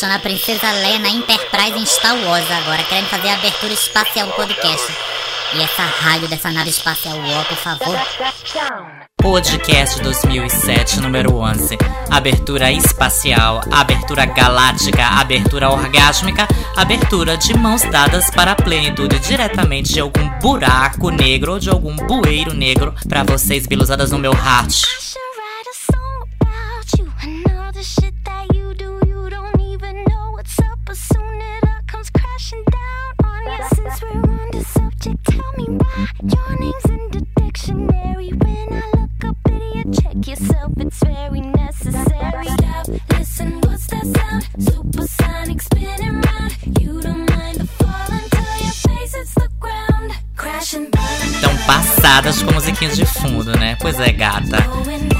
[0.00, 4.28] achando a princesa Leia na Enterprise em Star Wars agora, querendo fazer a abertura espacial
[4.28, 4.92] do podcast.
[5.54, 7.98] E essa rádio dessa nave espacial UOL, por favor.
[9.20, 11.76] Podcast 2007, número 11.
[12.10, 20.00] Abertura espacial, abertura galáctica, abertura orgásmica, abertura de mãos dadas para a plenitude diretamente de
[20.00, 24.82] algum buraco negro ou de algum bueiro negro para vocês bilusadas no meu heart.
[51.70, 53.76] Passadas com musiquinha de fundo, né?
[53.78, 54.58] Pois é, gata.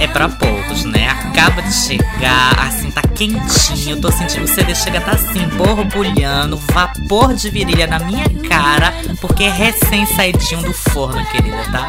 [0.00, 1.08] É pra poucos, né?
[1.08, 4.00] Acaba de chegar, assim, tá quentinho.
[4.00, 9.44] Tô sentindo o CD chega, tá assim, borbulhando, vapor de virilha na minha cara, porque
[9.44, 11.86] é recém saidinho do forno, querida, tá?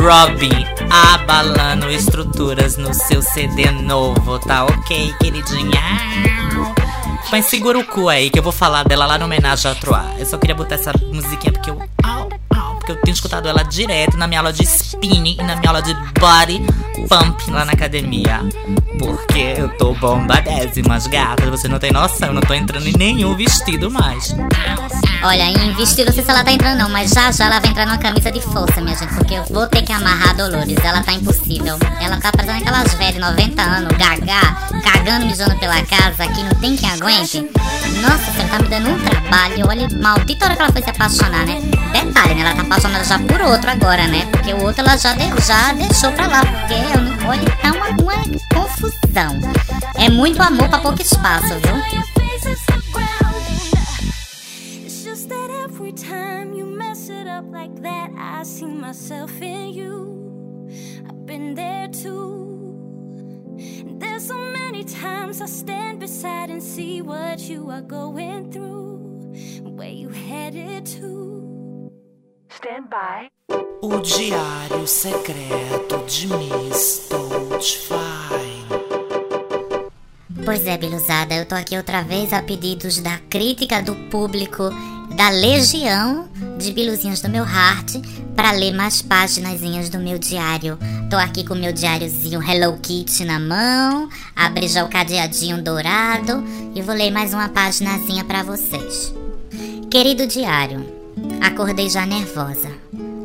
[0.00, 5.82] Robin abalando estruturas no seu CD novo, tá ok, queridinha?
[7.32, 10.04] Mas segura o cu aí, que eu vou falar dela lá no homenagem a Troá.
[10.16, 11.82] Eu só queria botar essa musiquinha porque eu.
[12.86, 15.82] Porque eu tenho escutado ela direto na minha aula de spinning e na minha aula
[15.82, 16.64] de body
[17.08, 18.42] pump lá na academia.
[18.96, 21.48] Porque eu tô bombadésimas, gatas.
[21.48, 24.36] Você não tem noção, eu não tô entrando em nenhum vestido mais.
[25.24, 27.70] Olha, em vestido, não sei se ela tá entrando não, mas já já ela vai
[27.70, 30.78] entrar numa camisa de força, minha gente, porque eu vou ter que amarrar a Dolores,
[30.84, 31.76] ela tá impossível.
[32.00, 36.54] Ela tá parecendo aquelas velhas de 90 anos, gagá, cagando, mijando pela casa, que não
[36.60, 37.50] tem quem aguente.
[38.00, 41.44] Nossa, você tá me dando um trabalho, olha, maldita hora que ela foi se apaixonar,
[41.44, 41.60] né?
[42.04, 44.26] Detalhe, né, ela tá apaixonada já por outro agora, né?
[44.30, 47.72] Porque o outro ela já, de- já deixou pra lá, porque eu não, olha, tá
[47.72, 48.22] uma, uma
[48.54, 49.38] confusão.
[49.96, 52.06] É muito amor pra pouco espaço, viu?
[64.86, 69.32] Times I stand beside and see what you are going through,
[69.64, 71.25] where you headed to.
[72.56, 73.28] Stand by.
[73.82, 78.64] O diário secreto de Miss Doubtfire.
[80.42, 84.70] Pois é, Biluzada, eu tô aqui outra vez a pedidos da crítica do público
[85.14, 87.96] da legião de biluzinhos do meu heart
[88.34, 90.78] para ler mais páginas do meu diário.
[91.10, 96.42] Tô aqui com o meu diáriozinho Hello Kitty na mão, abri já o cadeadinho dourado
[96.74, 99.14] e vou ler mais uma paginazinha para vocês.
[99.90, 100.95] Querido diário,
[101.40, 102.70] acordei já nervosa.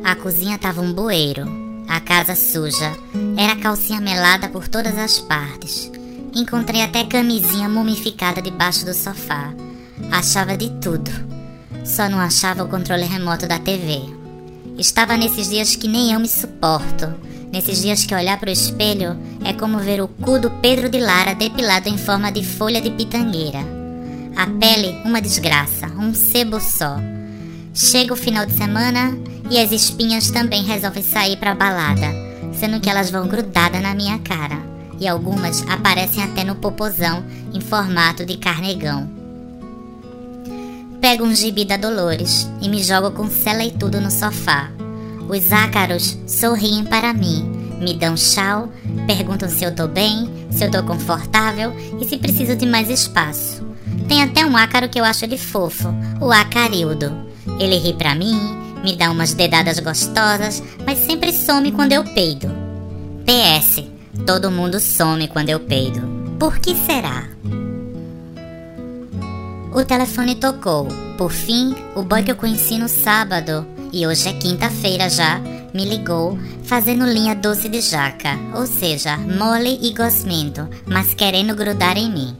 [0.04, 1.46] A cozinha tava um bueiro,
[1.88, 2.92] a casa suja,
[3.36, 5.90] era calcinha melada por todas as partes.
[6.34, 9.52] Encontrei até camisinha mumificada debaixo do sofá.
[10.10, 11.10] Achava de tudo.
[11.84, 14.00] Só não achava o controle remoto da TV.
[14.78, 17.12] Estava nesses dias que nem eu me suporto.
[17.52, 19.14] Nesses dias que olhar pro espelho
[19.44, 22.90] é como ver o cu do Pedro de Lara depilado em forma de folha de
[22.90, 23.60] pitangueira.
[24.34, 26.96] A pele, uma desgraça, um sebo só.
[27.74, 29.16] Chega o final de semana
[29.50, 32.06] e as espinhas também resolvem sair pra balada,
[32.52, 34.58] sendo que elas vão grudadas na minha cara.
[35.00, 39.08] E algumas aparecem até no popozão em formato de carnegão.
[41.00, 44.70] Pego um gibi da Dolores e me jogo com cela e tudo no sofá.
[45.28, 47.42] Os ácaros sorriem para mim,
[47.80, 48.68] me dão tchau,
[49.06, 53.66] perguntam se eu tô bem, se eu tô confortável e se preciso de mais espaço.
[54.06, 55.88] Tem até um ácaro que eu acho ele fofo,
[56.20, 57.31] o acarildo.
[57.58, 58.38] Ele ri pra mim,
[58.82, 62.48] me dá umas dedadas gostosas, mas sempre some quando eu peido.
[63.24, 63.84] PS,
[64.26, 66.00] todo mundo some quando eu peido.
[66.38, 67.28] Por que será?
[69.72, 70.88] O telefone tocou.
[71.16, 75.40] Por fim, o boy que eu conheci no sábado, e hoje é quinta-feira já,
[75.72, 81.96] me ligou fazendo linha doce de jaca, ou seja, mole e gosmento, mas querendo grudar
[81.96, 82.36] em mim.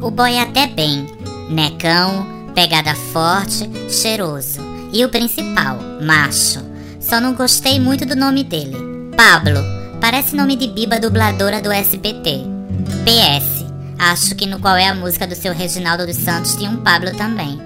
[0.00, 1.06] O boy é até bem,
[1.50, 4.60] necão, pegada forte, cheiroso.
[4.92, 6.60] E o principal, macho.
[7.00, 8.76] Só não gostei muito do nome dele.
[9.16, 9.60] Pablo,
[10.00, 12.44] parece nome de biba dubladora do SBT.
[13.04, 13.64] PS,
[13.98, 17.14] acho que no qual é a música do seu Reginaldo dos Santos tinha um Pablo
[17.16, 17.60] também.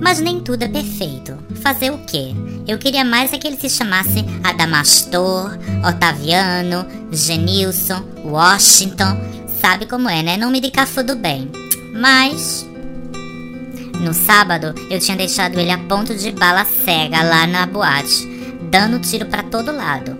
[0.00, 1.36] Mas nem tudo é perfeito.
[1.62, 2.34] Fazer o quê?
[2.66, 5.58] Eu queria mais é que ele se chamasse Adamastor,
[5.88, 9.18] Otaviano, Genilson, Washington.
[9.60, 10.36] Sabe como é, né?
[10.36, 11.50] Nome de cafu do bem.
[11.94, 12.67] Mas.
[14.00, 18.26] No sábado, eu tinha deixado ele a ponto de bala cega lá na boate,
[18.70, 20.16] dando tiro para todo lado.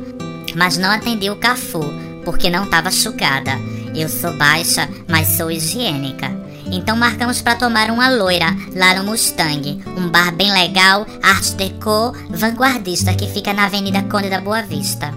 [0.57, 1.85] Mas não atendi o cafu,
[2.25, 3.53] porque não estava chugada.
[3.95, 6.31] Eu sou baixa, mas sou higiênica.
[6.71, 12.13] Então marcamos para tomar uma loira lá no Mustang, um bar bem legal, art deco,
[12.29, 15.15] vanguardista que fica na Avenida Conde da Boa Vista.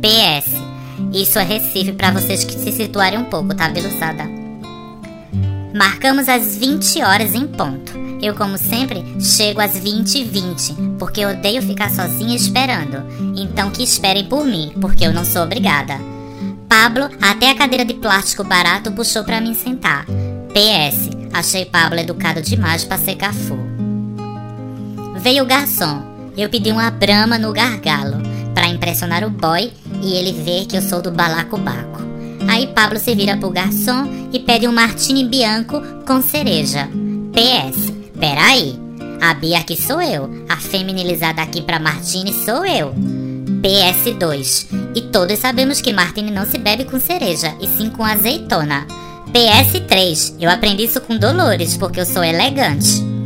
[0.00, 0.56] PS.
[1.12, 4.37] Isso é Recife para vocês que se situarem um pouco, tá, Belusada?
[5.74, 7.92] Marcamos às 20 horas em ponto.
[8.22, 13.04] Eu, como sempre, chego às 20 e 20, porque eu odeio ficar sozinha esperando.
[13.36, 15.98] Então que esperem por mim, porque eu não sou obrigada.
[16.68, 20.04] Pablo, até a cadeira de plástico barato, puxou para mim sentar.
[20.48, 23.58] PS, achei Pablo educado demais para ser cafu.
[25.20, 26.02] Veio o garçom.
[26.36, 28.22] Eu pedi uma brama no gargalo
[28.54, 29.72] para impressionar o boy
[30.02, 32.07] e ele ver que eu sou do balacobaco.
[32.58, 36.88] Aí Pablo se vira pro garçom e pede um martini bianco com cereja.
[37.32, 38.76] PS, peraí,
[39.20, 42.92] a Bia aqui sou eu, a feminilizada aqui pra martini sou eu.
[43.62, 48.84] PS2, e todos sabemos que martini não se bebe com cereja, e sim com azeitona.
[49.32, 53.17] PS3, eu aprendi isso com Dolores, porque eu sou elegante.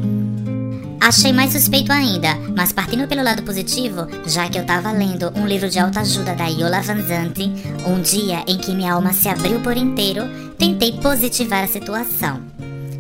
[1.03, 5.47] Achei mais suspeito ainda, mas partindo pelo lado positivo, já que eu tava lendo um
[5.47, 7.51] livro de autoajuda da Yola Vanzante,
[7.85, 10.23] um dia em que minha alma se abriu por inteiro,
[10.57, 12.41] tentei positivar a situação.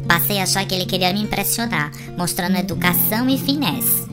[0.08, 4.10] Passei a achar que ele queria me impressionar, mostrando educação e finesse.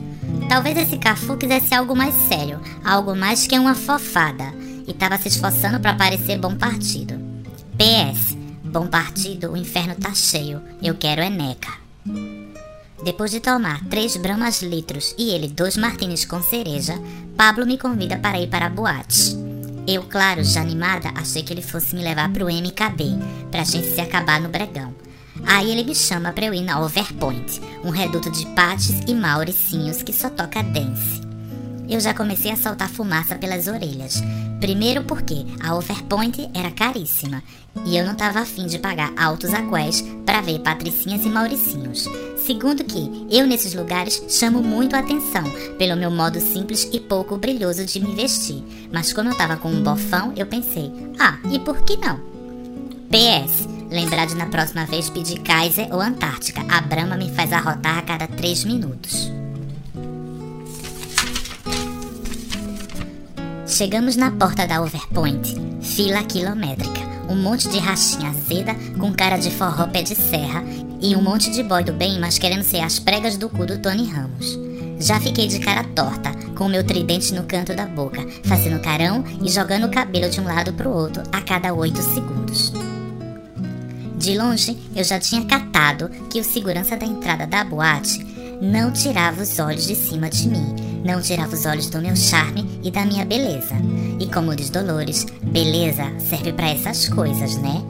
[0.48, 4.54] Talvez esse Cafu quisesse algo mais sério, algo mais que uma fofada,
[4.86, 7.14] e tava se esforçando para parecer bom partido.
[7.76, 8.38] PS,
[8.70, 10.62] Bom partido, o inferno tá cheio.
[10.80, 11.72] Eu quero é neca.
[13.02, 17.00] Depois de tomar três bramas litros e ele dois martinis com cereja,
[17.36, 19.36] Pablo me convida para ir para a boate.
[19.86, 23.18] Eu, claro, já animada, achei que ele fosse me levar pro MKB,
[23.50, 24.94] pra gente se acabar no bregão.
[25.46, 30.02] Aí ele me chama pra eu ir na Overpoint, um reduto de pates e mauricinhos
[30.02, 31.29] que só toca dance
[31.90, 34.22] eu já comecei a soltar fumaça pelas orelhas.
[34.60, 37.42] Primeiro porque a Overpoint era caríssima
[37.84, 42.06] e eu não estava afim de pagar altos aqués para ver patricinhas e mauricinhos.
[42.46, 45.44] Segundo que eu nesses lugares chamo muito atenção
[45.78, 48.62] pelo meu modo simples e pouco brilhoso de me vestir.
[48.92, 52.20] Mas como eu tava com um bofão, eu pensei, ah, e por que não?
[53.10, 56.64] PS, lembrar de na próxima vez pedir Kaiser ou Antártica.
[56.68, 59.39] A Brahma me faz arrotar a cada 3 minutos.
[63.70, 69.48] Chegamos na porta da Overpoint, fila quilométrica, um monte de rachinha azeda com cara de
[69.48, 70.64] forró pé de serra
[71.00, 73.78] e um monte de boy do bem, mas querendo ser as pregas do cu do
[73.78, 74.58] Tony Ramos.
[74.98, 79.24] Já fiquei de cara torta, com o meu tridente no canto da boca, fazendo carão
[79.40, 82.72] e jogando o cabelo de um lado pro outro a cada oito segundos.
[84.18, 88.18] De longe, eu já tinha catado que o segurança da entrada da boate
[88.60, 92.66] não tirava os olhos de cima de mim, não tirava os olhos do meu charme
[92.82, 93.74] e da minha beleza.
[94.18, 97.82] E como diz Dolores, beleza serve para essas coisas, né?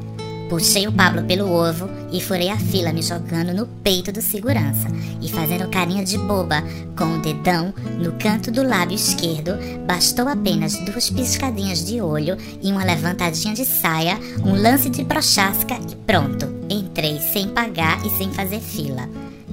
[0.50, 4.88] Puxei o Pablo pelo ovo e furei a fila me jogando no peito do segurança
[5.22, 6.64] e fazendo carinha de boba
[6.98, 9.52] com o dedão no canto do lábio esquerdo.
[9.86, 15.78] Bastou apenas duas piscadinhas de olho e uma levantadinha de saia, um lance de prochasca
[15.88, 16.52] e pronto.
[16.68, 19.08] Entrei sem pagar e sem fazer fila.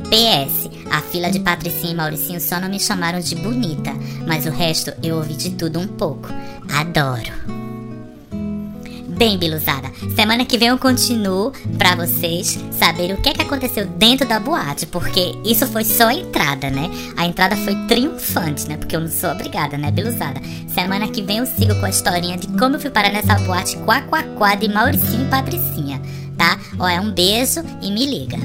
[0.05, 3.93] PS, a fila de Patricinha e Mauricinho só não me chamaram de bonita,
[4.25, 6.29] mas o resto eu ouvi de tudo um pouco.
[6.73, 7.67] Adoro.
[9.17, 13.83] Bem, Biluzada, semana que vem eu continuo pra vocês saberem o que, é que aconteceu
[13.87, 16.87] dentro da boate, porque isso foi só a entrada, né?
[17.17, 18.77] A entrada foi triunfante, né?
[18.77, 20.39] Porque eu não sou obrigada, né, Biluzada?
[20.67, 23.75] Semana que vem eu sigo com a historinha de como eu fui parar nessa boate
[23.77, 24.03] quá,
[24.37, 25.99] quá de Mauricinho e Patricinha,
[26.37, 26.59] tá?
[26.77, 28.37] Ó, é um beijo e me liga.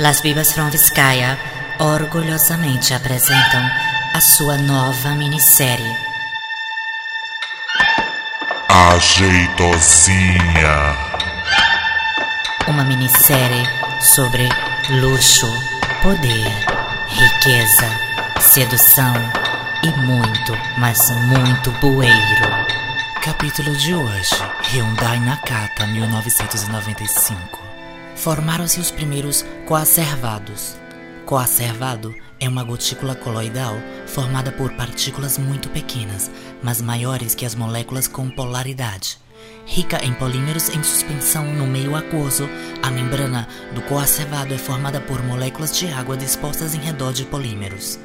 [0.00, 1.36] Las Vivas from Vizcaya
[1.78, 3.70] orgulhosamente apresentam
[4.14, 5.94] a sua nova minissérie.
[8.66, 10.16] Ajeitosinha.
[12.66, 13.62] Uma minissérie
[14.00, 14.48] sobre
[14.88, 15.52] luxo,
[16.02, 16.50] poder,
[17.10, 17.90] riqueza,
[18.40, 19.12] sedução
[19.82, 22.66] e muito, mas muito bueiro.
[23.22, 24.34] Capítulo de hoje:
[24.72, 27.59] Hyundai Nakata 1995.
[28.20, 30.76] Formaram-se os primeiros coacervados.
[31.24, 33.74] Coacervado é uma gotícula coloidal
[34.06, 36.30] formada por partículas muito pequenas,
[36.62, 39.16] mas maiores que as moléculas com polaridade.
[39.64, 42.46] Rica em polímeros em suspensão no meio aquoso,
[42.82, 47.98] a membrana do coacervado é formada por moléculas de água dispostas em redor de polímeros.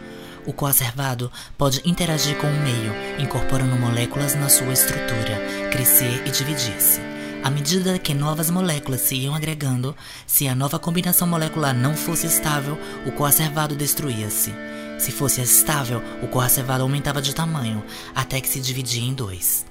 [0.46, 7.15] O coacervado pode interagir com o meio, incorporando moléculas na sua estrutura, crescer e dividir-se.
[7.46, 12.26] À medida que novas moléculas se iam agregando, se a nova combinação molecular não fosse
[12.26, 12.76] estável,
[13.06, 14.52] o coacervado destruía-se.
[14.98, 17.84] Se fosse estável, o coacervado aumentava de tamanho,
[18.16, 19.64] até que se dividia em dois.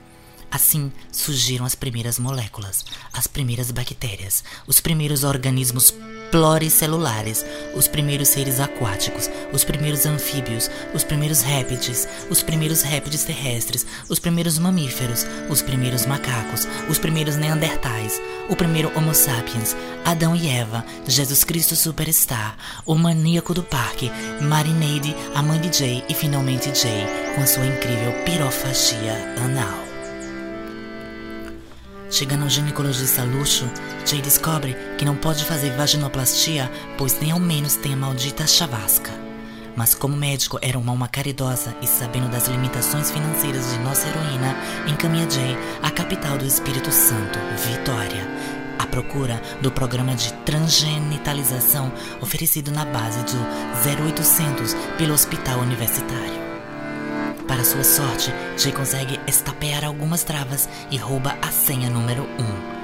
[0.55, 5.93] Assim surgiram as primeiras moléculas, as primeiras bactérias, os primeiros organismos
[6.31, 7.45] pluricelulares,
[7.75, 14.21] os primeiros seres aquáticos, os primeiros anfíbios, os primeiros répteis, os primeiros répteis terrestres, os
[14.21, 20.85] primeiros mamíferos, os primeiros macacos, os primeiros neandertais, o primeiro Homo sapiens, Adão e Eva,
[21.05, 22.57] Jesus Cristo Superstar,
[22.87, 24.09] o maníaco do parque,
[24.41, 29.94] Marineide, a mãe de Jay e finalmente Jay, com sua incrível pirofagia anal.
[32.15, 33.69] Chegando ao ginecologista luxo,
[34.07, 39.11] Jay descobre que não pode fazer vaginoplastia, pois nem ao menos tem a maldita chavasca.
[39.75, 44.57] Mas como médico era uma alma caridosa e sabendo das limitações financeiras de nossa heroína,
[44.87, 47.37] encaminha Jay à capital do Espírito Santo,
[47.69, 48.25] Vitória,
[48.79, 53.39] à procura do programa de transgenitalização oferecido na base do
[54.07, 56.44] 0800 pelo Hospital Universitário.
[57.47, 62.75] Para sua sorte, Jay consegue estapear algumas travas e rouba a senha número 1.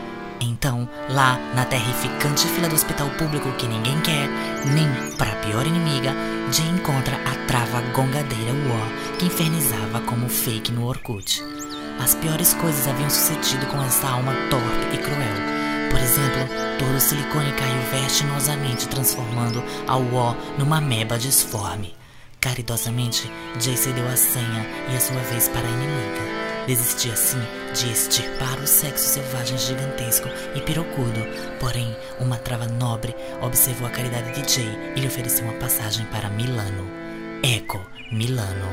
[0.43, 4.29] Então, lá na terrificante fila do hospital público que ninguém quer,
[4.67, 6.15] nem para a pior inimiga,
[6.53, 11.43] Jay encontra a trava gongadeira War que infernizava como fake no Orkut.
[12.03, 15.91] As piores coisas haviam sucedido com essa alma torpe e cruel.
[15.91, 22.00] Por exemplo, todo o silicone caiu vertiginosamente, transformando a War numa meba disforme.
[22.41, 23.31] Caridosamente,
[23.61, 26.67] Jay cedeu a senha e a sua vez para a inimiga.
[26.67, 27.41] Desistia assim
[27.75, 31.21] de extirpar o sexo selvagem gigantesco e pirocudo,
[31.59, 36.31] porém, uma trava nobre observou a caridade de Jay e lhe ofereceu uma passagem para
[36.31, 36.89] Milano.
[37.43, 38.69] Eco, Milano,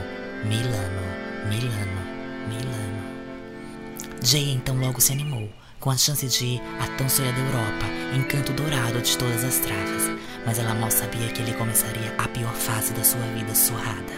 [0.46, 1.02] Milano,
[1.50, 2.02] Milano,
[2.48, 3.04] Milano.
[4.24, 8.54] Jay então logo se animou, com a chance de ir à tão sonhada Europa, encanto
[8.54, 12.94] dourado de todas as travas mas ela mal sabia que ele começaria a pior fase
[12.94, 14.14] da sua vida surrada.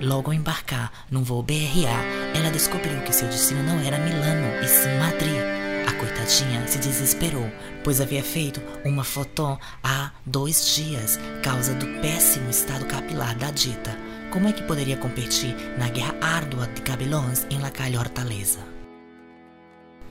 [0.00, 1.90] Logo ao embarcar num voo BRA,
[2.34, 5.42] ela descobriu que seu destino não era Milano, e sim Madrid.
[5.88, 7.50] A coitadinha se desesperou,
[7.82, 13.96] pois havia feito uma foto há dois dias, causa do péssimo estado capilar da dita.
[14.30, 18.73] Como é que poderia competir na guerra árdua de cabelões em La Calle Hortaleza?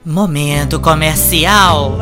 [0.04, 1.98] Momento comercial.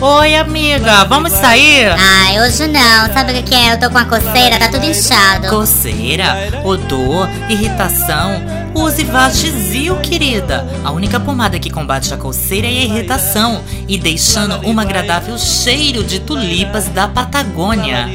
[0.00, 1.88] Oi, amiga, vamos sair?
[1.88, 3.12] Ai, hoje não.
[3.12, 3.72] Sabe o que é?
[3.72, 5.48] Eu tô com a coceira, tá tudo inchado.
[5.48, 8.61] Coceira, odor, irritação.
[8.74, 10.66] Use Vagizil, querida.
[10.82, 16.02] A única pomada que combate a coceira e a irritação e deixando um agradável cheiro
[16.02, 18.08] de tulipas da Patagônia.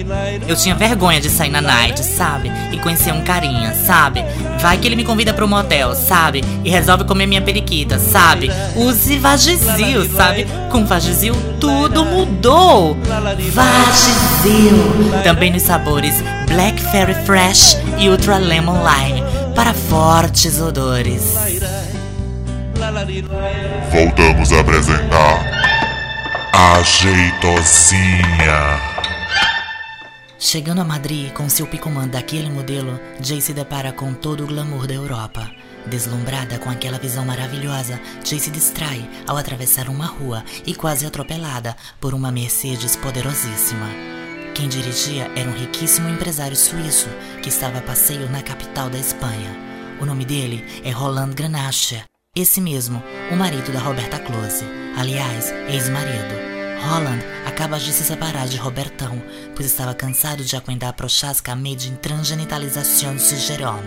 [0.47, 2.51] Eu tinha vergonha de sair na night, sabe?
[2.71, 4.25] E conhecer um carinha, sabe?
[4.59, 6.43] Vai que ele me convida pro motel, sabe?
[6.63, 8.49] E resolve comer minha periquita, sabe?
[8.75, 10.47] Use Vagizil, sabe?
[10.71, 12.97] Com Vagizil tudo mudou.
[13.53, 15.21] Vagizil.
[15.23, 16.15] Também nos sabores
[16.47, 21.33] Black Fairy Fresh e Ultra Lemon Lime para fortes odores.
[23.91, 25.51] Voltamos a apresentar
[26.53, 28.21] a Jeitosinha.
[30.37, 34.85] Chegando a Madrid com seu picumã daquele modelo, Jay se depara com todo o glamour
[34.85, 35.49] da Europa.
[35.87, 41.75] Deslumbrada com aquela visão maravilhosa, Jay se distrai ao atravessar uma rua e quase atropelada
[41.99, 44.16] por uma Mercedes poderosíssima.
[44.57, 47.07] Quem dirigia era um riquíssimo empresário suíço
[47.43, 49.55] que estava a passeio na capital da Espanha.
[50.01, 52.03] O nome dele é Roland Granache,
[52.35, 54.65] esse mesmo, o marido da Roberta Close,
[54.97, 56.33] aliás, ex-marido.
[56.89, 59.21] Roland acaba de se separar de Robertão,
[59.55, 63.83] pois estava cansado de aguentar a prochasca made in transgenitalização sugeron.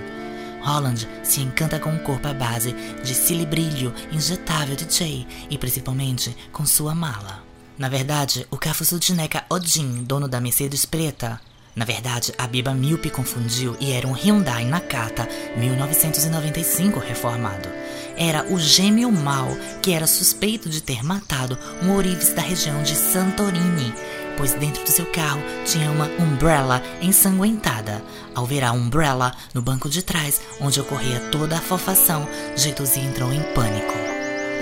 [0.62, 6.32] Holland se encanta com o corpo à base de cilibrilho injetável de Jay e principalmente
[6.52, 7.50] com sua mala.
[7.80, 11.40] Na verdade, o Cafuçu de Neca Odin, dono da Mercedes preta,
[11.75, 17.70] na verdade, a Biba míope confundiu e era um Hyundai Nakata 1995 reformado.
[18.18, 22.94] Era o gêmeo mau que era suspeito de ter matado um ourives da região de
[22.94, 23.94] Santorini,
[24.37, 28.04] pois dentro do seu carro tinha uma umbrella ensanguentada.
[28.34, 33.32] Ao ver a umbrella no banco de trás, onde ocorria toda a fofação, Jeitozinho entrou
[33.32, 34.10] em pânico.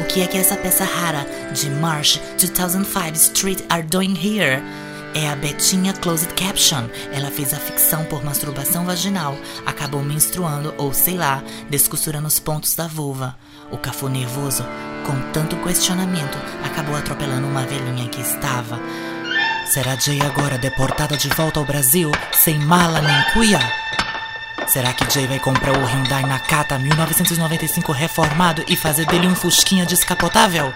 [0.01, 4.63] O que é que essa peça rara de March 2005 Street are doing here?
[5.15, 6.89] É a Betinha Closed Caption.
[7.13, 9.37] Ela fez a ficção por masturbação vaginal,
[9.67, 13.37] acabou menstruando ou, sei lá, descosturando os pontos da vulva.
[13.73, 14.65] O Cafu nervoso,
[15.05, 18.79] com tanto questionamento, acabou atropelando uma velhinha que estava.
[19.67, 23.59] Será Jay agora deportada de volta ao Brasil, sem mala nem cuia?
[24.69, 29.87] Será que Jay vai comprar o Hyundai Nakata 1995 reformado e fazer dele um fusquinha
[29.87, 30.75] descapotável?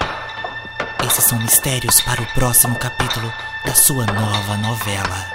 [1.07, 3.31] Esses são mistérios para o próximo capítulo
[3.67, 5.27] da sua nova novela.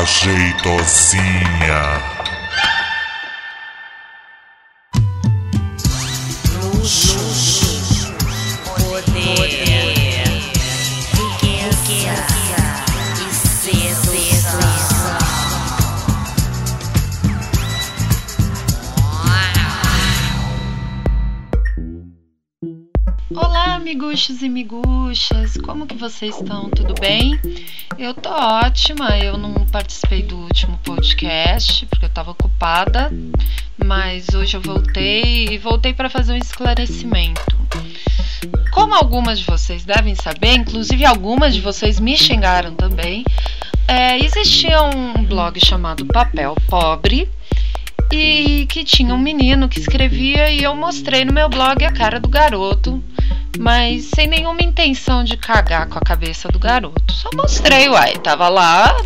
[0.00, 1.36] Ajeitosinha.
[1.68, 2.15] Olá,
[24.16, 26.70] amiguchos e miguchas, como que vocês estão?
[26.70, 27.38] Tudo bem?
[27.98, 33.12] Eu tô ótima, eu não participei do último podcast porque eu tava ocupada,
[33.84, 37.58] mas hoje eu voltei e voltei para fazer um esclarecimento.
[38.72, 43.22] Como algumas de vocês devem saber, inclusive algumas de vocês me xingaram também,
[43.86, 47.28] é, existia um blog chamado Papel Pobre
[48.10, 52.18] e que tinha um menino que escrevia e eu mostrei no meu blog a cara
[52.18, 53.04] do garoto,
[53.58, 57.12] mas sem nenhuma intenção de cagar com a cabeça do garoto.
[57.12, 58.96] Só mostrei, uai, tava lá,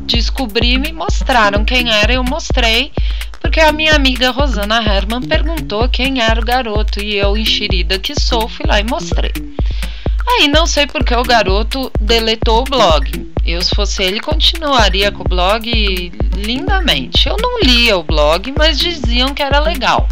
[0.00, 2.92] descobri, me mostraram quem era, eu mostrei,
[3.40, 8.18] porque a minha amiga Rosana Herman perguntou quem era o garoto e eu, enxerida que
[8.18, 9.32] sou, fui lá e mostrei.
[10.26, 13.30] Aí não sei porque o garoto deletou o blog.
[13.44, 17.28] Eu, se fosse ele, continuaria com o blog lindamente.
[17.28, 20.08] Eu não lia o blog, mas diziam que era legal.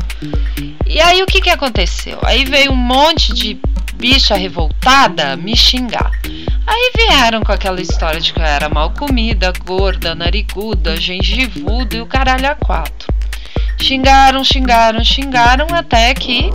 [0.87, 2.19] E aí o que, que aconteceu?
[2.23, 3.55] Aí veio um monte de
[3.99, 6.13] bicha revoltada me xingar.
[6.67, 12.01] Aí vieram com aquela história de que eu era mal comida, gorda, nariguda, gengivuda e
[12.01, 13.13] o caralho a quatro.
[13.81, 16.51] Xingaram, xingaram, xingaram até que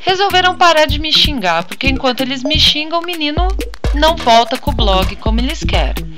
[0.00, 3.48] resolveram parar de me xingar, porque enquanto eles me xingam, o menino
[3.94, 6.14] não volta com o blog como eles querem.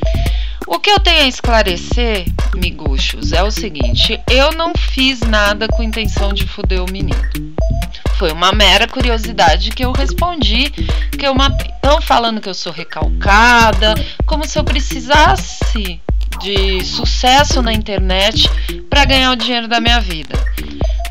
[0.66, 5.82] O que eu tenho a esclarecer, miguxos, é o seguinte: eu não fiz nada com
[5.82, 7.51] intenção de foder o menino.
[8.22, 11.34] Foi uma mera curiosidade que eu respondi, que eu.
[11.74, 16.00] Estão falando que eu sou recalcada, como se eu precisasse
[16.40, 18.48] de sucesso na internet
[18.88, 20.38] para ganhar o dinheiro da minha vida.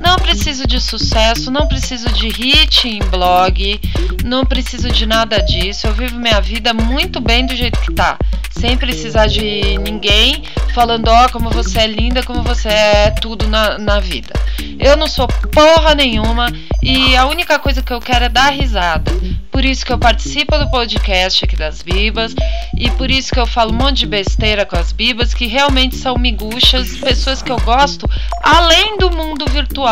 [0.01, 3.79] Não preciso de sucesso, não preciso de hit em blog,
[4.25, 5.87] não preciso de nada disso.
[5.87, 8.17] Eu vivo minha vida muito bem do jeito que tá,
[8.49, 13.47] sem precisar de ninguém falando, ó, oh, como você é linda, como você é tudo
[13.47, 14.33] na, na vida.
[14.79, 19.11] Eu não sou porra nenhuma e a única coisa que eu quero é dar risada.
[19.51, 22.33] Por isso que eu participo do podcast aqui das Bibas
[22.77, 25.97] e por isso que eu falo um monte de besteira com as Bibas, que realmente
[25.97, 28.09] são miguxas, pessoas que eu gosto
[28.41, 29.90] além do mundo virtual,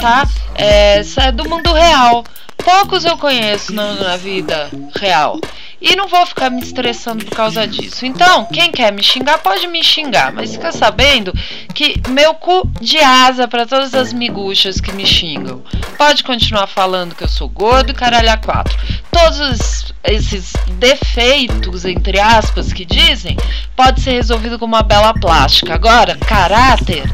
[0.00, 0.26] tá?
[0.54, 2.24] É, do mundo real.
[2.56, 5.38] Poucos eu conheço na, na vida real.
[5.80, 8.06] E não vou ficar me estressando por causa disso.
[8.06, 10.32] Então, quem quer me xingar, pode me xingar.
[10.32, 11.32] Mas fica sabendo
[11.74, 15.62] que meu cu de asa para todas as miguxas que me xingam.
[15.98, 18.76] Pode continuar falando que eu sou gordo e caralho a quatro.
[19.10, 23.36] Todos esses defeitos, entre aspas, que dizem,
[23.74, 25.74] pode ser resolvido com uma bela plástica.
[25.74, 27.10] Agora, caráter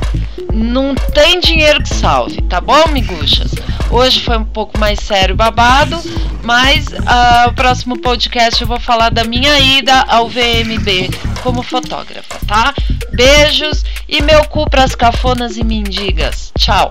[0.53, 3.53] não tem dinheiro que salve, tá bom, miguxas?
[3.91, 6.01] Hoje foi um pouco mais sério babado,
[6.43, 11.11] mas uh, o próximo podcast eu vou falar da minha ida ao VMB
[11.43, 12.75] como fotógrafa, tá?
[13.13, 16.53] Beijos e meu cu pras cafonas e mendigas.
[16.59, 16.91] Tchau.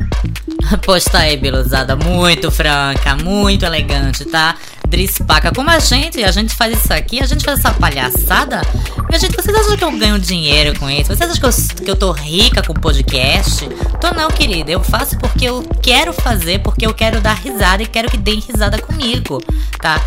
[0.84, 1.96] Pois tá aí, beluzada.
[1.96, 4.56] Muito franca, muito elegante, tá?
[4.92, 8.62] Dris Paca, como a gente, a gente faz isso aqui, a gente faz essa palhaçada.
[9.08, 11.16] Minha gente, vocês acham que eu ganho dinheiro com isso?
[11.16, 13.70] Vocês acham que eu, que eu tô rica com podcast?
[14.02, 14.70] Tô não, querida.
[14.70, 18.42] Eu faço porque eu quero fazer, porque eu quero dar risada e quero que deem
[18.42, 19.42] risada comigo,
[19.80, 20.02] tá?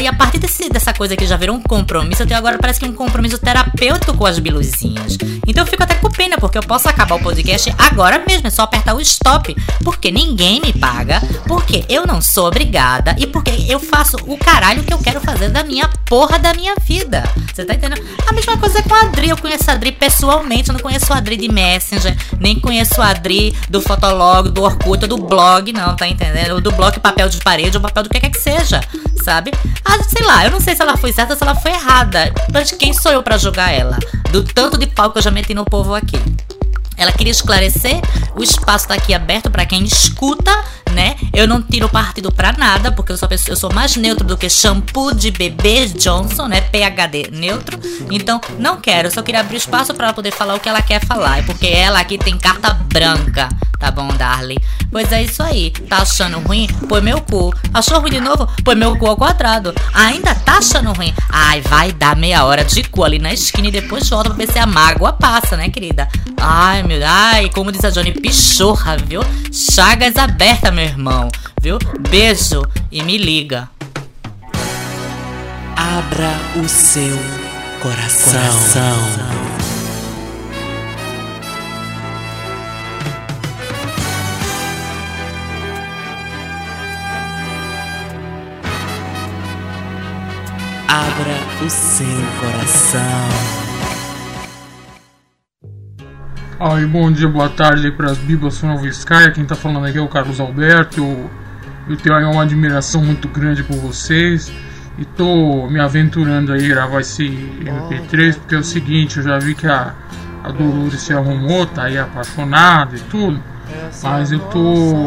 [0.00, 2.80] E a partir desse, dessa coisa que já virou um compromisso, eu tenho agora parece
[2.80, 5.18] que um compromisso terapêutico com as biluzinhas.
[5.46, 8.50] Então eu fico até com pena, porque eu posso acabar o podcast agora mesmo, é
[8.50, 9.54] só apertar o stop.
[9.84, 14.36] Porque ninguém me paga, porque eu não sou obrigada e porque eu faço faço o
[14.36, 17.24] caralho que eu quero fazer da minha porra da minha vida.
[17.52, 18.02] Você tá entendendo?
[18.26, 19.28] A mesma coisa com a Adri.
[19.28, 20.68] Eu conheço a Adri pessoalmente.
[20.68, 22.16] Eu não conheço a Adri de Messenger.
[22.38, 26.60] Nem conheço a Adri do Fotolog, do Orkut, do blog, não, tá entendendo?
[26.60, 28.80] Do blog papel de parede, ou papel do que quer que seja,
[29.22, 29.52] sabe?
[29.84, 32.32] Ah, sei lá, eu não sei se ela foi certa ou se ela foi errada.
[32.52, 33.98] Mas quem sou eu para julgar ela?
[34.30, 36.18] Do tanto de pau que eu já meti no povo aqui.
[36.96, 38.00] Ela queria esclarecer,
[38.36, 40.52] o espaço está aqui aberto para quem escuta
[40.92, 41.16] né?
[41.32, 44.36] Eu não tiro partido pra nada, porque eu sou, pessoa, eu sou mais neutro do
[44.36, 46.60] que shampoo de bebê Johnson, né?
[46.60, 47.78] PHD neutro.
[48.10, 50.82] Então, não quero, eu só queria abrir espaço pra ela poder falar o que ela
[50.82, 51.38] quer falar.
[51.38, 54.56] É porque ela aqui tem carta branca, tá bom, Darly?
[54.90, 55.70] Pois é isso aí.
[55.70, 56.68] Tá achando ruim?
[56.88, 57.52] Põe meu cu.
[57.72, 58.46] Achou ruim de novo?
[58.62, 59.74] Põe meu cu ao quadrado.
[59.92, 61.12] Ainda tá achando ruim?
[61.28, 64.52] Ai, vai dar meia hora de cu ali na esquina e depois volta pra ver
[64.52, 66.08] se a mágoa passa, né, querida?
[66.40, 67.00] Ai, meu.
[67.04, 69.20] Ai, como diz a Johnny, pichorra, viu?
[69.50, 71.28] Chagas aberta, meu irmão,
[71.62, 71.78] viu?
[72.10, 73.70] Beijo e me liga.
[75.76, 77.16] Abra o seu
[77.80, 78.40] coração.
[90.88, 92.06] Abra o seu
[92.40, 93.63] coração.
[96.66, 99.30] Aí, bom dia, boa tarde aí pras Bibas Noviscaia.
[99.30, 100.98] Quem tá falando aqui é o Carlos Alberto.
[100.98, 101.30] Eu,
[101.90, 104.50] eu tenho aí uma admiração muito grande por vocês.
[104.96, 109.38] E tô me aventurando aí a gravar esse MP3 porque é o seguinte, eu já
[109.38, 109.92] vi que a,
[110.42, 113.38] a Dolores se arrumou, tá aí apaixonada e tudo.
[114.02, 115.06] Mas eu tô,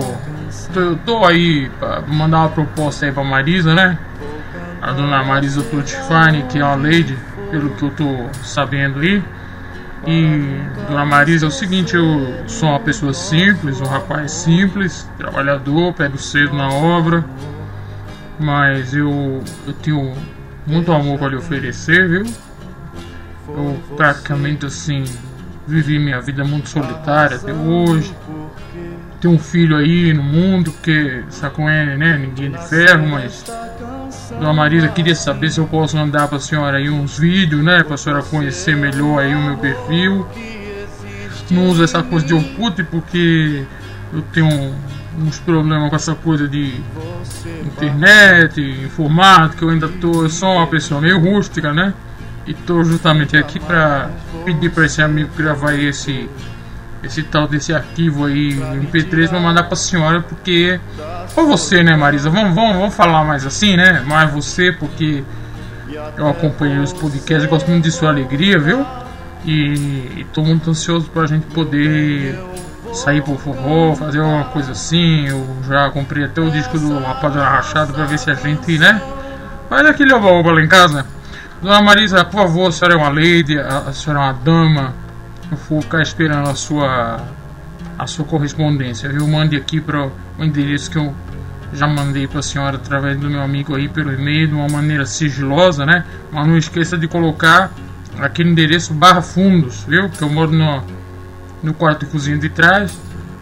[0.72, 0.80] tô.
[0.80, 3.98] Eu tô aí pra mandar uma proposta aí pra Marisa, né?
[4.80, 7.18] A dona Marisa Tutifani, que é uma lady,
[7.50, 9.24] pelo que eu tô sabendo aí.
[10.06, 15.94] E, dona Marisa, é o seguinte: eu sou uma pessoa simples, um rapaz simples, trabalhador,
[15.94, 17.26] pego cedo na obra,
[18.40, 20.14] mas eu, eu tenho
[20.66, 22.26] muito amor para lhe oferecer, viu?
[23.50, 25.04] Eu praticamente assim
[25.66, 28.14] vivi minha vida muito solitária até hoje.
[29.20, 32.18] Tenho um filho aí no mundo, porque como é, né?
[32.18, 33.44] Ninguém de ferro, mas
[34.32, 37.84] Dona Marisa queria saber se eu posso mandar para a senhora aí uns vídeos, né?
[37.84, 40.28] Para a senhora conhecer melhor aí o meu perfil.
[41.50, 43.64] Não uso essa coisa de Orkut porque
[44.14, 44.76] eu tenho
[45.18, 46.82] uns problemas com essa coisa de
[47.66, 49.66] internet, informática.
[49.66, 51.94] Eu ainda tô, sou uma pessoa meio rústica, né?
[52.46, 54.10] E tô justamente aqui para
[54.46, 56.30] pedir para esse amigo gravar esse
[57.04, 60.80] esse tal desse arquivo aí MP3 pra mandar pra senhora, porque.
[61.36, 62.30] Ou você, né, Marisa?
[62.30, 64.04] Vamos, vamos, vamos falar mais assim, né?
[64.06, 65.24] Mais você, porque
[66.18, 68.86] eu acompanhei os podcasts, gosto muito de sua alegria, viu?
[69.46, 72.38] E, e tô muito ansioso pra gente poder
[72.94, 75.28] sair pro forró, fazer alguma coisa assim.
[75.28, 79.02] Eu já comprei até o disco do Rapadura Rachado pra ver se a gente, né?
[79.70, 81.06] Faz aquele oba-oba lá em casa.
[81.62, 85.07] Dona Marisa, por favor, a senhora é uma lady, a, a senhora é uma dama
[85.52, 87.24] eu vou ficar esperando a sua
[87.98, 89.28] a sua correspondência, viu?
[89.28, 90.08] Mande aqui para
[90.38, 91.14] o endereço que eu
[91.74, 95.06] já mandei para a senhora através do meu amigo aí pelo e-mail de uma maneira
[95.06, 96.06] sigilosa, né?
[96.32, 97.72] Mas não esqueça de colocar
[98.20, 100.10] aquele endereço barra fundos, viu?
[100.10, 100.84] Porque eu moro no,
[101.64, 102.98] no quarto e cozinha de trás,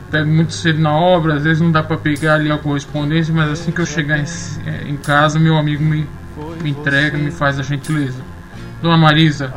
[0.09, 3.49] pego muito cedo na obra, às vezes não dá para pegar ali a correspondência, mas
[3.51, 4.25] assim que eu chegar em,
[4.65, 6.07] eh, em casa, meu amigo me,
[6.61, 8.21] me entrega, me faz a gentileza.
[8.81, 9.53] Dona Marisa,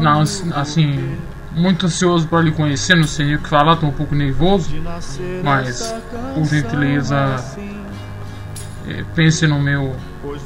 [0.00, 1.16] não, assim,
[1.56, 4.70] muito ansioso para lhe conhecer, não sei o que falar, estou um pouco nervoso,
[5.42, 5.94] mas
[6.34, 7.16] por gentileza
[8.86, 9.96] é, pense no meu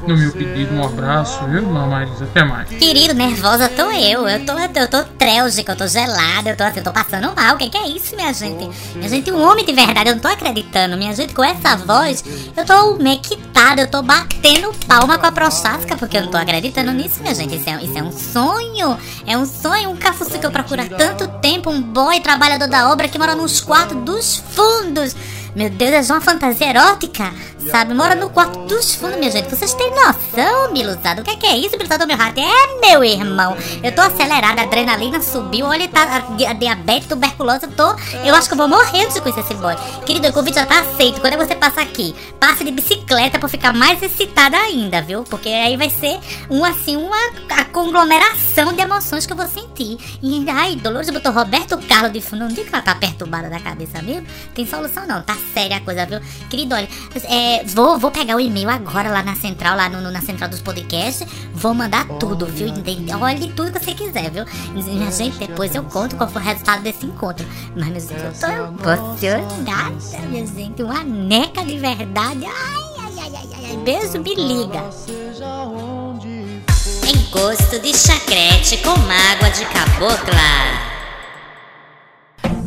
[0.07, 2.25] no meu pedido, um abraço, viu, dona Marisa?
[2.25, 2.69] Até mais.
[2.69, 4.29] Querido, nervosa tô eu.
[4.29, 7.55] Eu tô, eu tô trélgica, eu tô gelada, eu tô assim, eu tô passando mal.
[7.55, 8.69] O que, que é isso, minha gente?
[8.95, 10.97] Minha gente, um homem de verdade, eu não tô acreditando.
[10.97, 12.25] Minha gente, com essa voz,
[12.57, 16.93] eu tô mequitada, eu tô batendo palma com a prostática, porque eu não tô acreditando
[16.93, 17.57] nisso, minha gente.
[17.57, 18.99] Isso é, isso é um sonho.
[19.27, 22.91] É um sonho, um cafuço que eu procuro há tanto tempo, um boy trabalhador da
[22.91, 25.15] obra que mora nos quartos dos fundos.
[25.55, 27.33] Meu Deus, é uma fantasia erótica,
[27.71, 27.93] sabe?
[27.93, 29.51] Mora no quarto dos fundos, minha gente.
[29.51, 31.23] Vocês têm noção, Biluzado?
[31.23, 32.39] O que é, que é isso, Biluzado, meu rato?
[32.39, 33.57] É, meu irmão.
[33.83, 35.65] Eu tô acelerada, a adrenalina subiu.
[35.65, 37.65] Olha, tá a, a diabetes, tuberculose.
[37.65, 37.89] Eu tô.
[38.23, 39.75] Eu acho que eu vou morrer de conhecer esse boy.
[40.05, 41.21] Querido, o convite já tá aceito.
[41.23, 45.25] Quando você passa aqui, passe de bicicleta pra ficar mais excitada ainda, viu?
[45.25, 47.19] Porque aí vai ser um, assim, uma
[47.73, 49.97] conglomeração de emoções que eu vou sentir.
[50.23, 52.41] E, ai, Dolores botou Roberto Carlos de fundo.
[52.41, 54.27] Não digo que ela tá perturbada da cabeça mesmo.
[54.55, 56.21] Tem solução não, tá séria a coisa, viu?
[56.49, 56.89] Querido, olha,
[57.25, 60.49] é, vou, vou pegar o e-mail agora lá na central, lá no, no, na central
[60.49, 61.27] dos podcasts.
[61.55, 62.69] Vou mandar tudo, viu?
[63.21, 64.45] Olhe tudo que você quiser, viu?
[64.73, 67.47] Minha gente, depois eu conto qual foi o resultado desse encontro.
[67.77, 68.47] Mas, meu gente, eu tô
[68.91, 70.83] emocionada, minha gente.
[70.83, 72.45] Uma neca de verdade.
[72.45, 73.77] Ai, ai, ai, ai, ai.
[73.85, 74.85] Beijo, me liga.
[77.09, 80.90] Encosto de chacrete com mágoa de cabocla.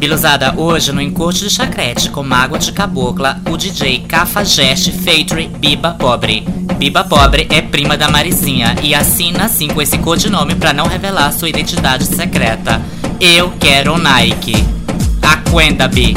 [0.04, 5.92] Biluzada, hoje no encurte de chacrete com mágoa de cabocla, o DJ Cafajeste Feitory Biba
[5.92, 6.42] Pobre.
[6.78, 11.32] Biba Pobre é prima da Marizinha e assina assim com esse codinome para não revelar
[11.32, 12.82] sua identidade secreta.
[13.22, 14.56] Eu quero Nike.
[15.22, 16.14] Aquenda, Bi.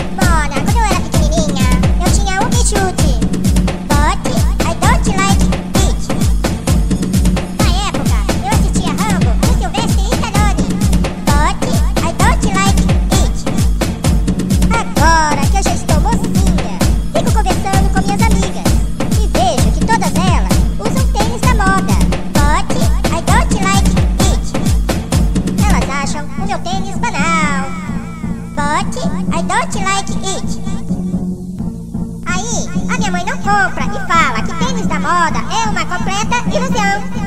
[32.97, 37.26] A minha mãe não compra e fala que tênis da moda é uma completa ilusão.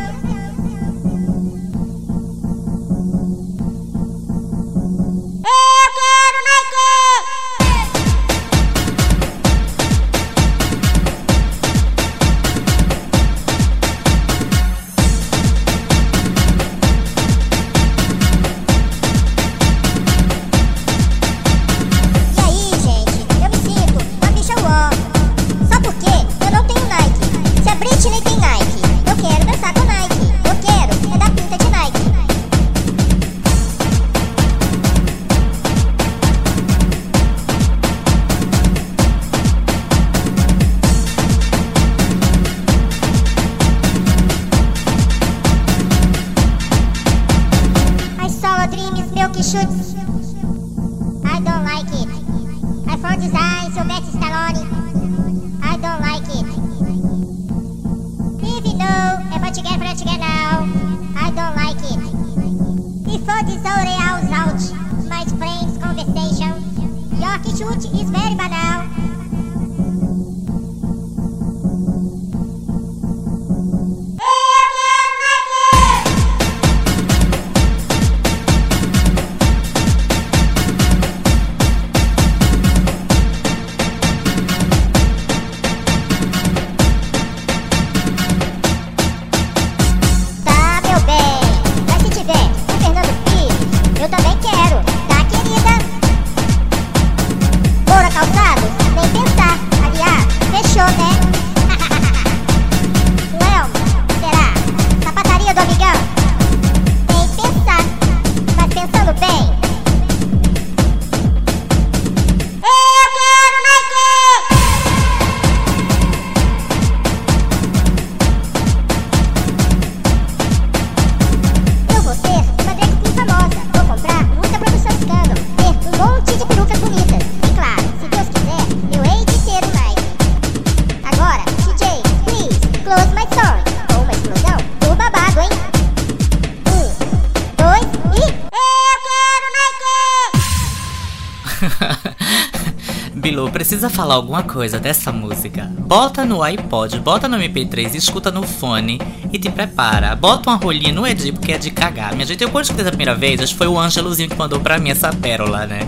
[143.19, 145.69] Bilu, precisa falar alguma coisa dessa música?
[145.77, 148.97] Bota no iPod, bota no MP3, escuta no fone
[149.31, 150.15] e te prepara.
[150.15, 152.13] Bota uma rolinha no Edi, porque é de cagar.
[152.13, 154.61] Minha gente, eu quando escutei a primeira vez, acho que foi o Ângelozinho que mandou
[154.61, 155.85] pra mim essa pérola, né?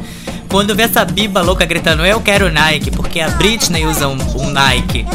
[0.49, 4.17] Quando eu vi essa biba louca gritando, eu quero Nike, porque a Britney usa um,
[4.35, 5.05] um Nike,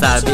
[0.00, 0.30] sabe?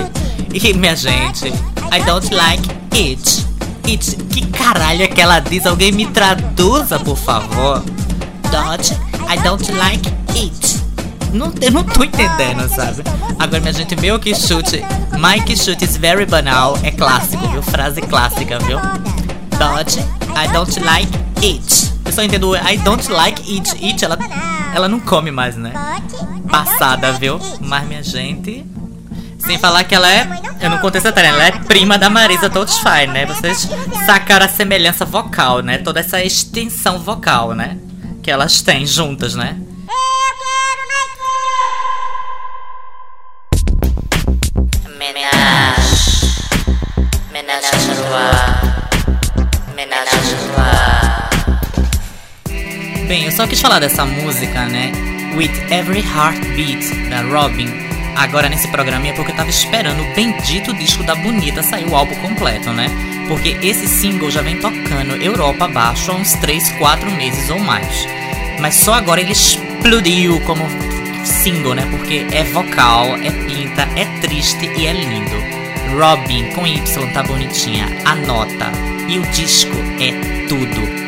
[0.55, 3.47] E minha gente, I don't like it.
[3.89, 5.67] It, que caralho é que ela diz?
[5.67, 7.83] Alguém me traduza, por favor.
[8.53, 8.93] Don't,
[9.29, 10.72] I don't like it.
[11.33, 13.03] Não, eu não tô entendendo, sabe?
[13.39, 14.85] Agora, minha gente, meu que chute.
[15.19, 16.79] Mike chute is very banal.
[16.83, 17.63] É clássico, viu?
[17.63, 18.79] Frase clássica, viu?
[19.59, 21.11] Dodge, I don't like
[21.43, 21.93] it.
[22.05, 23.85] Eu só entendo I don't like it.
[23.85, 24.19] It, ela,
[24.75, 25.73] ela não come mais, né?
[26.51, 27.41] Passada, viu?
[27.61, 28.67] Mas, minha gente.
[29.39, 30.29] Sem falar que ela é.
[30.61, 33.25] Eu não contei essa tarefa, ela é prima da Marisa Totsfire, né?
[33.27, 33.69] Vocês
[34.07, 35.79] sacaram a semelhança vocal, né?
[35.79, 37.79] Toda essa extensão vocal, né?
[38.23, 39.57] Que elas têm juntas, né?
[53.07, 54.91] Bem, eu só quis falar dessa música, né?
[55.37, 57.69] With Every Heartbeat, da Robin.
[58.17, 61.95] Agora nesse programa é porque eu tava esperando o bendito disco da Bonita sair o
[61.95, 62.89] álbum completo, né?
[63.29, 68.07] Porque esse single já vem tocando Europa abaixo há uns 3, 4 meses ou mais.
[68.61, 70.65] Mas só agora ele explodiu como
[71.25, 71.87] single, né?
[71.91, 75.62] Porque é vocal, é pinta, é triste e é lindo.
[75.93, 78.73] Robin com Y tá bonitinha, anota.
[79.09, 81.02] E o disco é tudo.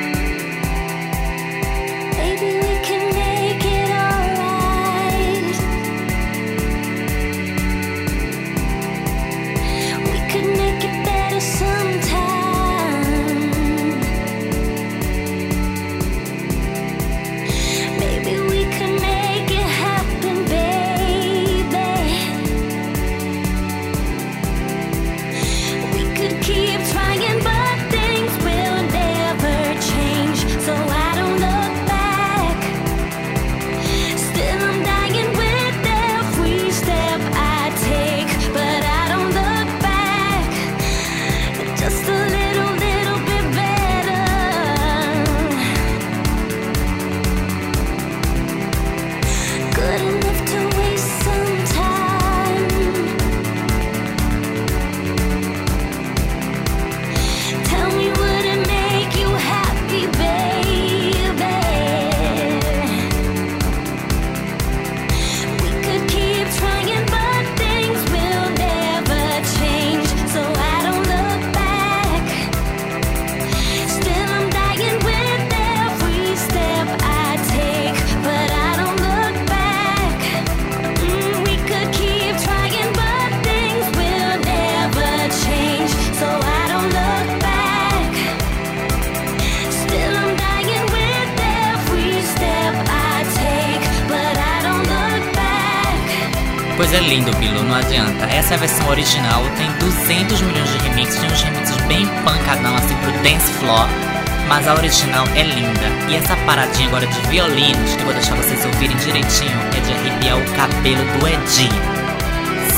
[106.54, 110.44] Paradinha agora de violinos, que eu vou deixar vocês ouvirem direitinho, é de arrepiar o
[110.54, 111.82] cabelo do Edinho.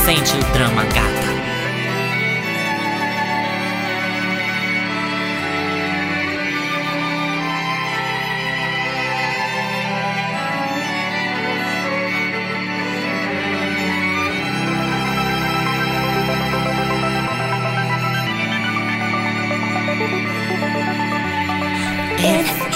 [0.02, 1.26] Sente o drama, gata.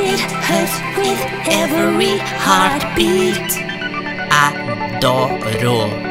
[0.02, 0.89] It hurts
[1.50, 3.50] every heartbeat,
[4.30, 6.10] Adoro.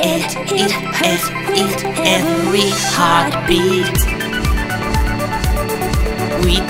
[0.00, 3.98] it, it hurts with every heartbeat.
[6.44, 6.68] With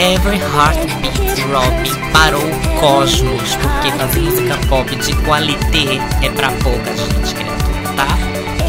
[0.00, 6.96] every heartbeat, Rob parou o cosmos, porque fazer música pop de qualité é pra pouca
[6.96, 8.08] gente, criatura, tá?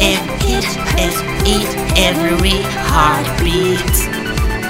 [0.00, 4.13] If it hurts with every heartbeat.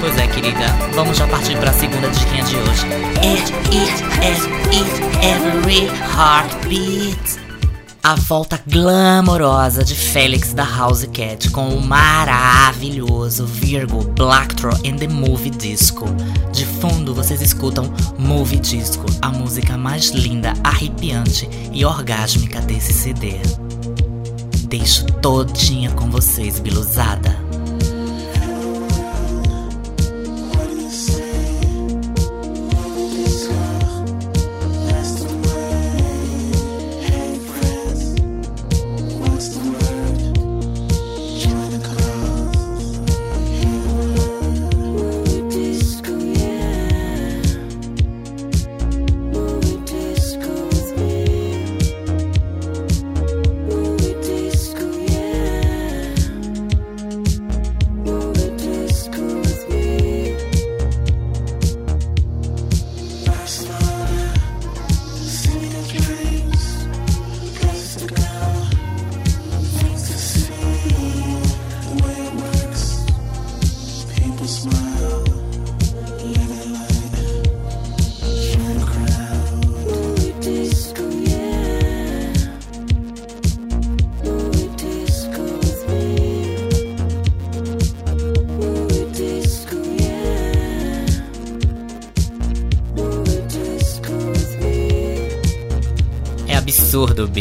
[0.05, 2.85] Pois é, querida, vamos já partir pra segunda diquinha de hoje.
[3.23, 4.85] It, it hurts with
[5.23, 7.39] every Heartbeat.
[8.03, 15.07] A volta glamourosa de Félix da House Cat com o maravilhoso Virgo Blacktro and the
[15.07, 16.05] Movie Disco.
[16.53, 23.39] De fundo vocês escutam Movie Disco, a música mais linda, arrepiante e orgásmica desse CD.
[24.67, 27.24] Deixo todinha com vocês, biluzada.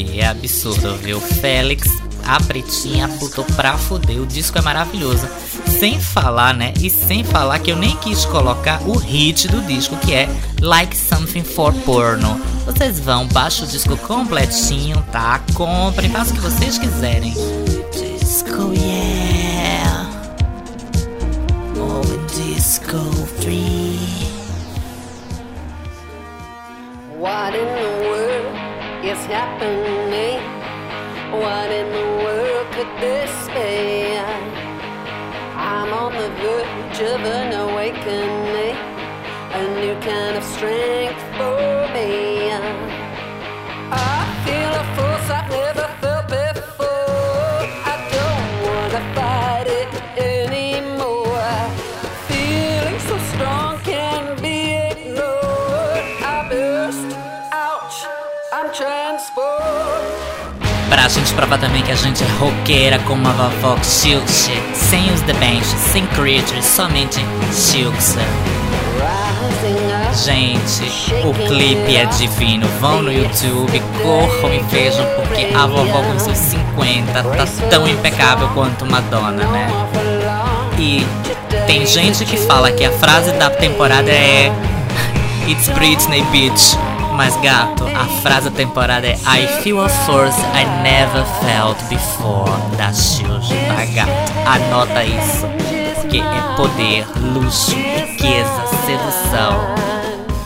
[0.03, 1.21] É absurdo, viu?
[1.21, 1.89] Félix,
[2.27, 4.21] a pretinha, putou pra fuder.
[4.21, 5.29] O disco é maravilhoso.
[5.79, 6.73] Sem falar, né?
[6.81, 10.29] E sem falar que eu nem quis colocar o hit do disco, que é
[10.61, 12.41] Like Something for Porno.
[12.67, 15.41] Vocês vão, baixa o disco completinho, tá?
[15.55, 17.35] Comprem, façam o que vocês quiserem.
[17.93, 20.11] Disco, yeah.
[21.77, 22.99] Oh, disco
[23.41, 23.99] free.
[27.17, 27.55] What
[29.09, 30.41] is happening?
[31.31, 34.17] What in the world could this be?
[35.57, 38.77] I'm on the verge of an awakening,
[39.53, 42.51] a new kind of strength for me.
[43.93, 45.84] I feel a force I've never
[61.35, 66.07] provar também que a gente é roqueira como a vovó Silks, sem os debenches, sem
[66.09, 67.97] creatures, somente up,
[70.25, 72.67] Gente, o clipe é divino.
[72.81, 78.49] Vão no YouTube, corram e vejam, porque a vovó com seus 50 tá tão impecável
[78.55, 79.69] quanto Madonna, né?
[80.79, 81.05] E
[81.67, 84.53] tem gente que fala que a frase da temporada é
[85.49, 86.77] It's Britney Bitch.
[87.15, 92.51] Mas gato, a frase da temporada é I feel a force I never felt before
[92.77, 94.33] da tá gato?
[94.45, 95.47] Anota isso.
[96.01, 99.75] Porque é poder, luxo, riqueza, sedução.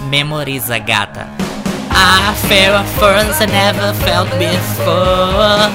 [0.08, 1.26] Memoriza, gata.
[1.90, 5.72] I feel a force I never felt before.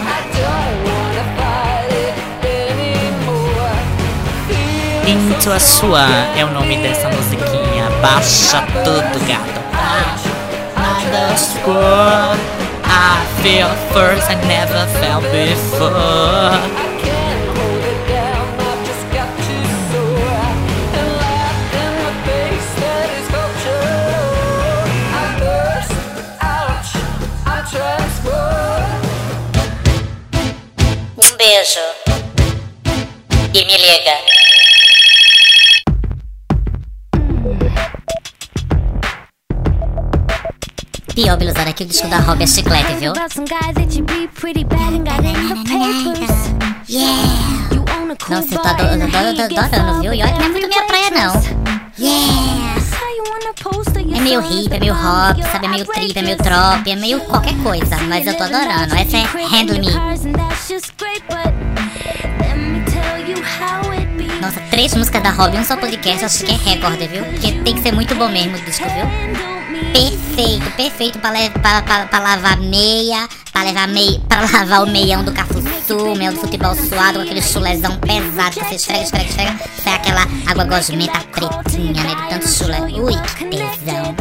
[5.08, 7.90] Into a Swan é o nome dessa musiquinha.
[8.02, 9.63] Baixa tudo, gato.
[11.14, 12.34] Nada score.
[12.86, 16.82] I feel force I never felt before.
[31.38, 31.82] beijo.
[33.54, 34.23] E me liga.
[41.16, 43.14] Pior, Biluzada, que o disco da Robbie é chiclete, viu?
[48.30, 50.14] Nossa, eu tô ado- eu tô ado- eu tô adorando, viu?
[50.14, 51.34] E olha que não é muito minha praia, não.
[52.00, 52.74] Yeah!
[54.18, 55.66] É meio hip, é meio rock, sabe?
[55.66, 57.96] É meio trip, é meio trop, é meio qualquer coisa.
[58.08, 58.96] Mas eu tô adorando.
[58.96, 59.92] Essa é Handle Me.
[64.42, 67.24] Nossa, três músicas da Robin, um só podcast, acho que é recorde, viu?
[67.26, 69.63] Porque tem que ser muito bom mesmo o disco, viu?
[69.94, 75.24] Perfeito, perfeito pra, pra, pra, pra lavar meia, pra levar meia, pra lavar o meião
[75.24, 79.30] do Cafuçu, o meião do futebol suado, com aquele chulezão pesado que você esfrega, esfrega,
[79.30, 82.16] esfrega, sai aquela água gosmenta pretinha, né?
[82.16, 82.80] De tanto chulé.
[82.82, 84.16] Ui, que tesão.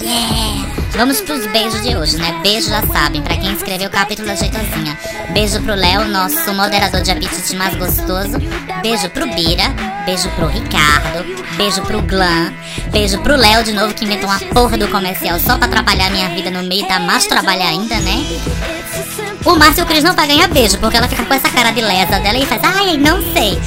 [0.00, 0.80] Yeah!
[0.92, 2.40] Vamos pros beijos de hoje, né?
[2.42, 4.96] Beijo já sabem, pra quem escreveu o capítulo da jeitozinha.
[5.32, 8.38] Beijo pro Léo, nosso moderador de apetite mais gostoso.
[8.82, 9.89] Beijo pro Bira.
[10.04, 11.24] Beijo pro Ricardo.
[11.56, 12.52] Beijo pro Glan.
[12.90, 16.28] Beijo pro Léo de novo, que inventou uma porra do comercial só pra atrapalhar minha
[16.30, 18.24] vida no meio, dá mais trabalho ainda, né?
[19.44, 22.18] O Márcio Cris não vai ganhar beijo, porque ela fica com essa cara de lesa
[22.20, 23.58] dela e faz, ai, não sei.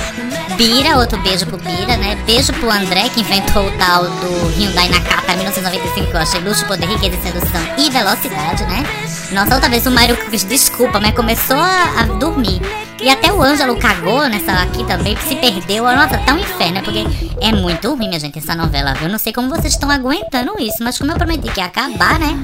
[0.56, 2.16] Bira, outro beijo pro Bira, né?
[2.28, 6.66] Beijo pro André, que inventou o tal do Hyundai Nakata 1995, que eu achei luxo,
[6.66, 8.84] poder, riqueza, sedução e velocidade, né?
[9.34, 9.92] Nossa, outra vez o
[10.28, 12.62] Cris, desculpa, mas começou a, a dormir.
[13.02, 15.84] E até o Ângelo cagou nessa aqui também, que se perdeu.
[15.84, 16.82] Nossa, tá um inferno, né?
[16.84, 17.04] Porque
[17.42, 19.10] é muito ruim, minha gente, essa novela, viu?
[19.10, 22.40] Não sei como vocês estão aguentando isso, mas como eu prometi que ia acabar, né?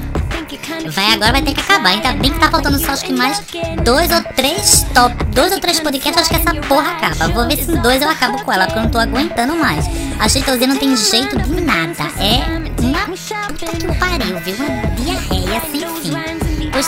[0.90, 1.90] Vai agora, vai ter que acabar.
[1.90, 3.40] Ainda bem que tá faltando só acho que mais
[3.84, 7.28] dois ou três top, dois ou três podcasts, acho que essa porra acaba.
[7.28, 9.86] Vou ver se em dois eu acabo com ela, porque eu não tô aguentando mais.
[10.18, 12.02] A jeitozinha não tem jeito de nada.
[12.18, 14.56] É uma puta que pariu, viu?
[14.56, 16.29] Uma diarreia sem fim.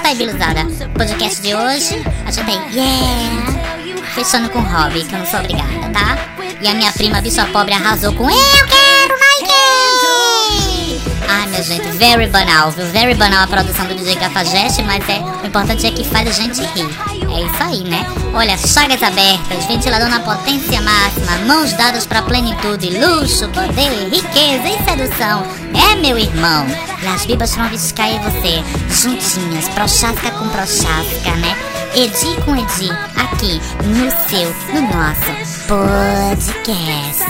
[0.01, 0.65] Aí, Biluzada.
[0.97, 4.03] Podcast de hoje, a gente tem Yeah!
[4.15, 6.17] Fechando com hobby, que eu não sou obrigada, tá?
[6.63, 11.03] E a minha prima bicha pobre arrasou com Eu quero Nike!
[11.29, 12.87] Ai, minha gente, very banal, viu?
[12.87, 16.33] Very banal a produção do DJ Cafajeste, mas é, o importante é que faz a
[16.33, 17.22] gente rir.
[17.35, 18.05] É isso aí, né?
[18.35, 24.85] Olha, chagas abertas, ventilador na potência máxima, mãos dadas pra plenitude, luxo, poder, riqueza e
[24.85, 25.43] sedução.
[25.75, 26.67] É, meu irmão,
[27.03, 31.57] Las Bibas vão viscar e você, juntinhas, prochasca com prochasca, né?
[31.95, 37.25] Edi com Edi, aqui no seu, no nosso podcast.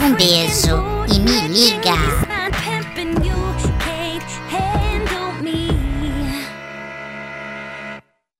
[0.00, 0.82] Um beijo
[1.12, 2.67] e me liga!